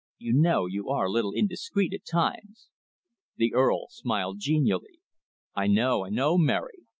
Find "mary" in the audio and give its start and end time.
6.39-6.87